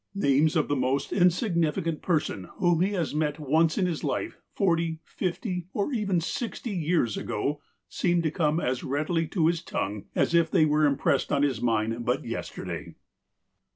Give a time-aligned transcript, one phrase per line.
[0.15, 4.99] Names of the most insignificant persons whom he has met ouoe in his life, forty,
[5.03, 10.33] fifty, or even sixty, years ago, seem to come as readily to his tongue as
[10.33, 12.95] if they were impressed on his mind but yesterday.